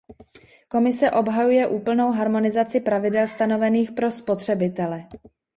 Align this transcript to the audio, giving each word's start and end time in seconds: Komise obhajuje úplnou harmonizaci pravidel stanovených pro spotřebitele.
Komise 0.67 1.11
obhajuje 1.11 1.67
úplnou 1.67 2.11
harmonizaci 2.11 2.79
pravidel 2.79 3.27
stanovených 3.27 3.91
pro 3.91 4.11
spotřebitele. 4.11 5.07